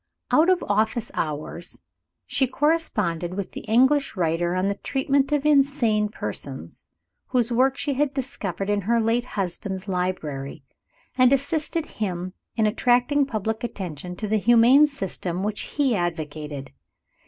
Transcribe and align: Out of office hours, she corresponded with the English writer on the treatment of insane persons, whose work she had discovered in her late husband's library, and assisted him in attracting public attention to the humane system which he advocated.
Out 0.31 0.49
of 0.49 0.63
office 0.67 1.11
hours, 1.13 1.83
she 2.25 2.47
corresponded 2.47 3.35
with 3.35 3.51
the 3.51 3.59
English 3.65 4.15
writer 4.17 4.55
on 4.55 4.67
the 4.67 4.73
treatment 4.73 5.31
of 5.31 5.45
insane 5.45 6.09
persons, 6.09 6.87
whose 7.27 7.51
work 7.51 7.77
she 7.77 7.93
had 7.93 8.11
discovered 8.11 8.67
in 8.67 8.81
her 8.81 8.99
late 8.99 9.25
husband's 9.37 9.87
library, 9.87 10.63
and 11.19 11.31
assisted 11.31 11.85
him 11.85 12.33
in 12.55 12.65
attracting 12.65 13.27
public 13.27 13.63
attention 13.63 14.15
to 14.15 14.27
the 14.27 14.37
humane 14.37 14.87
system 14.87 15.43
which 15.43 15.75
he 15.77 15.93
advocated. 15.95 16.71